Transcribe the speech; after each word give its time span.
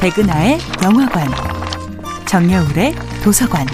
백은하의 0.00 0.58
영화관, 0.82 1.28
정여울의 2.26 2.94
도서관. 3.22 3.66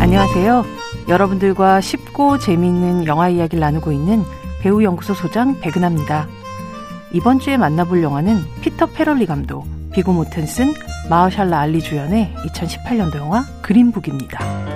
안녕하세요. 0.00 0.64
여러분들과 1.06 1.82
쉽고 1.82 2.38
재미있는 2.38 3.04
영화 3.04 3.28
이야기를 3.28 3.60
나누고 3.60 3.92
있는 3.92 4.24
배우 4.62 4.82
연구소 4.82 5.12
소장 5.12 5.60
백은하입니다. 5.60 6.28
이번 7.12 7.38
주에 7.38 7.58
만나볼 7.58 8.02
영화는 8.02 8.42
피터 8.62 8.86
페럴리 8.86 9.26
감독, 9.26 9.66
비고 9.92 10.14
모텐슨, 10.14 10.72
마하샬라 11.10 11.60
알리 11.60 11.82
주연의 11.82 12.34
2018년도 12.46 13.16
영화 13.16 13.44
그린북입니다. 13.60 14.73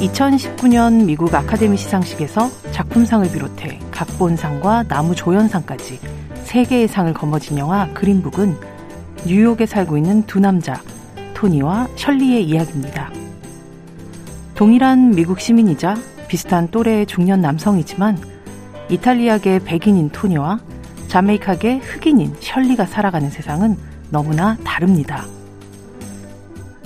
2019년 0.00 1.06
미국 1.06 1.34
아카데미 1.34 1.76
시상식에서 1.76 2.48
작품상을 2.70 3.28
비롯해 3.32 3.80
각본상과 3.90 4.84
나무조연상까지 4.84 5.98
3개의 6.44 6.86
상을 6.86 7.12
거머쥔 7.12 7.58
영화 7.58 7.92
그린북은 7.94 8.56
뉴욕에 9.26 9.66
살고 9.66 9.96
있는 9.96 10.22
두 10.22 10.38
남자, 10.38 10.80
토니와 11.34 11.88
셜리의 11.96 12.44
이야기입니다. 12.44 13.10
동일한 14.54 15.10
미국 15.10 15.40
시민이자 15.40 15.96
비슷한 16.28 16.68
또래의 16.68 17.06
중년 17.06 17.40
남성이지만 17.40 18.18
이탈리아계 18.90 19.60
백인인 19.64 20.10
토니와 20.10 20.60
자메이카계 21.08 21.78
흑인인 21.78 22.36
셜리가 22.38 22.86
살아가는 22.86 23.30
세상은 23.30 23.76
너무나 24.10 24.56
다릅니다. 24.62 25.24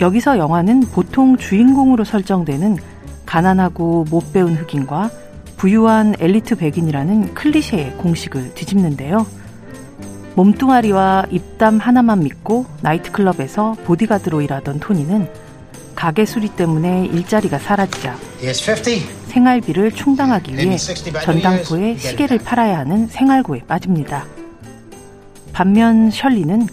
여기서 0.01 0.39
영화는 0.39 0.81
보통 0.93 1.37
주인공으로 1.37 2.05
설정되는 2.05 2.92
가난하고 3.33 4.05
못 4.11 4.31
배운 4.35 4.55
흑인과 4.55 5.11
부유한 5.57 6.15
엘리트 6.21 6.57
백인이라는 6.57 7.33
클리셰의 7.33 7.97
공식을 7.97 8.53
뒤집는데요. 8.53 9.27
몸뚱아리와 10.35 11.27
입담 11.31 11.79
하나만 11.79 12.21
믿고 12.21 12.67
나이트클럽에서 12.83 13.77
보디가드로 13.85 14.43
일하던 14.43 14.81
토니는 14.81 15.31
가게 15.95 16.27
수리 16.27 16.51
때문에 16.51 17.07
일자리가 17.07 17.59
사라지자 17.59 18.17
생활비를 19.29 19.93
충당하기 19.93 20.55
위해 20.55 20.77
전당포에 20.77 21.97
시계를 21.97 22.39
팔아야 22.39 22.81
하는 22.81 23.07
생활고에 23.07 23.61
빠집니다. 23.61 24.27
반면 25.55 26.11
셜리는 26.11 26.67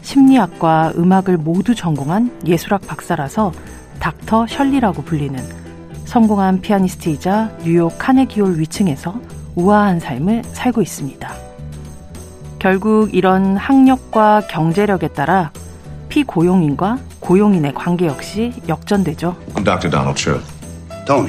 심리학과 0.00 0.94
음악을 0.96 1.36
모두 1.36 1.74
전공한 1.74 2.30
예술학 2.46 2.86
박사라서 2.86 3.52
닥터 3.98 4.46
셜리라고 4.46 5.02
불리는 5.02 5.65
성공한 6.06 6.60
피아니스트이자 6.60 7.58
뉴욕 7.64 7.92
카네기홀 7.98 8.58
위층에서 8.58 9.20
우아한 9.56 10.00
삶을 10.00 10.42
살고 10.52 10.80
있습니다. 10.80 11.34
결국 12.58 13.14
이런 13.14 13.56
학력과 13.56 14.46
경제력에 14.48 15.08
따라 15.08 15.50
피고용인과 16.08 16.98
고용인의 17.20 17.74
관계 17.74 18.06
역시 18.06 18.52
역전되죠. 18.68 19.36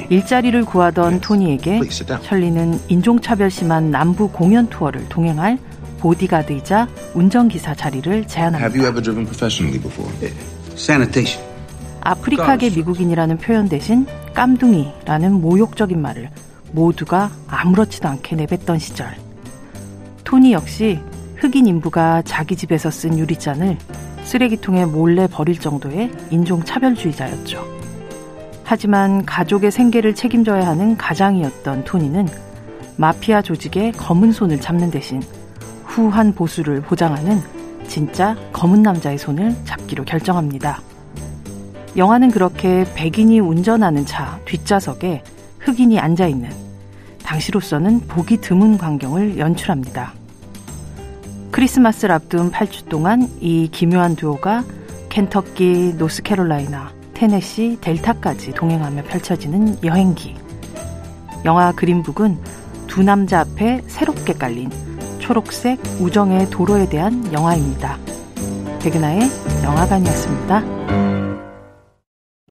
일자리를 0.08 0.64
구하던 0.64 1.20
토니에게 1.20 1.80
셜리는 2.22 2.80
인종차별 2.88 3.50
심한 3.50 3.90
남부 3.90 4.28
공연 4.28 4.68
투어를 4.68 5.08
동행할 5.08 5.58
보디가드이자 5.98 6.88
운전기사 7.14 7.74
자리를 7.74 8.26
제안합니다. 8.26 8.66
아프리카계 12.00 12.70
미국인이라는 12.70 13.38
표현 13.38 13.68
대신 13.68 14.06
깜둥이라는 14.38 15.40
모욕적인 15.40 16.00
말을 16.00 16.30
모두가 16.70 17.28
아무렇지도 17.48 18.06
않게 18.06 18.36
내뱉던 18.36 18.78
시절. 18.78 19.16
토니 20.22 20.52
역시 20.52 21.00
흑인 21.38 21.66
인부가 21.66 22.22
자기 22.22 22.54
집에서 22.54 22.88
쓴 22.88 23.18
유리잔을 23.18 23.76
쓰레기통에 24.22 24.84
몰래 24.84 25.26
버릴 25.26 25.58
정도의 25.58 26.12
인종차별주의자였죠. 26.30 27.66
하지만 28.62 29.26
가족의 29.26 29.72
생계를 29.72 30.14
책임져야 30.14 30.68
하는 30.68 30.96
가장이었던 30.96 31.82
토니는 31.82 32.28
마피아 32.96 33.42
조직의 33.42 33.90
검은 33.94 34.30
손을 34.30 34.60
잡는 34.60 34.92
대신 34.92 35.20
후한 35.84 36.32
보수를 36.34 36.80
보장하는 36.82 37.40
진짜 37.88 38.36
검은 38.52 38.82
남자의 38.82 39.18
손을 39.18 39.56
잡기로 39.64 40.04
결정합니다. 40.04 40.80
영화는 41.96 42.30
그렇게 42.30 42.84
백인이 42.94 43.40
운전하는 43.40 44.06
차 44.06 44.38
뒷좌석에 44.44 45.22
흑인이 45.60 45.98
앉아있는 45.98 46.50
당시로서는 47.24 48.00
보기 48.08 48.38
드문 48.38 48.78
광경을 48.78 49.38
연출합니다. 49.38 50.14
크리스마스를 51.50 52.14
앞둔 52.14 52.50
8주 52.50 52.88
동안 52.88 53.28
이 53.40 53.68
기묘한 53.70 54.16
듀오가 54.16 54.64
켄터키, 55.08 55.94
노스캐롤라이나, 55.98 56.92
테네시, 57.14 57.78
델타까지 57.80 58.52
동행하며 58.52 59.04
펼쳐지는 59.04 59.78
여행기. 59.82 60.36
영화 61.44 61.72
그린북은 61.72 62.38
두 62.86 63.02
남자 63.02 63.40
앞에 63.40 63.82
새롭게 63.86 64.34
깔린 64.34 64.70
초록색 65.18 65.80
우정의 66.00 66.48
도로에 66.50 66.88
대한 66.88 67.30
영화입니다. 67.32 67.98
백은하의 68.80 69.20
영화관이었습니다. 69.64 71.27